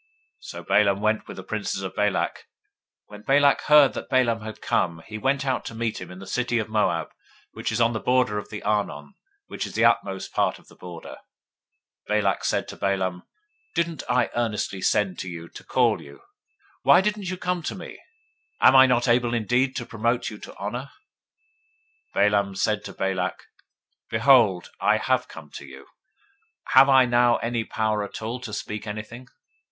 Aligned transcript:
So 0.39 0.63
Balaam 0.63 0.99
went 0.99 1.27
with 1.27 1.37
the 1.37 1.43
princes 1.43 1.83
of 1.83 1.95
Balak. 1.95 2.31
022:036 3.09 3.09
When 3.09 3.21
Balak 3.21 3.61
heard 3.65 3.93
that 3.93 4.09
Balaam 4.09 4.43
was 4.43 4.57
come, 4.57 5.03
he 5.05 5.19
went 5.19 5.45
out 5.45 5.63
to 5.65 5.75
meet 5.75 6.01
him 6.01 6.09
to 6.09 6.15
the 6.15 6.25
City 6.25 6.57
of 6.57 6.67
Moab, 6.69 7.09
which 7.51 7.71
is 7.71 7.79
on 7.79 7.93
the 7.93 7.99
border 7.99 8.39
of 8.39 8.49
the 8.49 8.63
Arnon, 8.63 9.13
which 9.45 9.67
is 9.67 9.77
in 9.77 9.83
the 9.83 9.87
utmost 9.91 10.33
part 10.33 10.57
of 10.57 10.69
the 10.69 10.75
border. 10.75 11.17
022:037 12.07 12.07
Balak 12.23 12.43
said 12.43 12.67
to 12.69 12.75
Balaam, 12.77 13.27
Didn't 13.75 14.01
I 14.09 14.31
earnestly 14.35 14.81
send 14.81 15.19
to 15.19 15.29
you 15.29 15.47
to 15.49 15.63
call 15.63 16.01
you? 16.01 16.21
why 16.81 16.99
didn't 17.01 17.29
you 17.29 17.37
come 17.37 17.61
to 17.61 17.75
me? 17.75 17.99
am 18.59 18.75
I 18.75 18.87
not 18.87 19.07
able 19.07 19.35
indeed 19.35 19.75
to 19.75 19.85
promote 19.85 20.31
you 20.31 20.39
to 20.39 20.57
honor? 20.57 20.89
022:038 22.15 22.31
Balaam 22.31 22.55
said 22.55 22.83
to 22.85 22.93
Balak, 22.93 23.43
Behold, 24.09 24.71
I 24.79 24.97
have 24.97 25.27
come 25.27 25.51
to 25.51 25.65
you: 25.67 25.85
have 26.69 26.89
I 26.89 27.05
now 27.05 27.37
any 27.37 27.63
power 27.63 28.03
at 28.03 28.23
all 28.23 28.39
to 28.39 28.51
speak 28.51 28.87
anything? 28.87 29.27